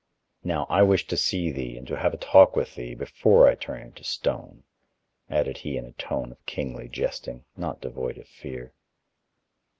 [0.43, 3.53] Now, I wish to see thee and to have a talk with thee, before I
[3.53, 4.63] turn into stone,"
[5.29, 8.73] added he in a tone of kingly jesting, not devoid of fear.